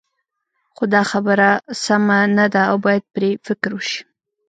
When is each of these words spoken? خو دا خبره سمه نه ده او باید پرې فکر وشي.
خو 0.75 0.83
دا 0.93 1.01
خبره 1.11 1.49
سمه 1.83 2.19
نه 2.37 2.45
ده 2.53 2.61
او 2.71 2.77
باید 2.85 3.03
پرې 3.13 3.29
فکر 3.47 3.69
وشي. 3.75 4.01